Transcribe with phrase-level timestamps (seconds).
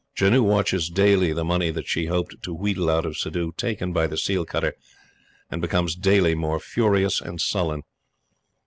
[0.17, 4.07] Janoo watches daily the money that she hoped to wheedle out of Suddhoo taken by
[4.07, 4.73] the seal cutter,
[5.51, 7.83] and becomes daily more furious and sullen.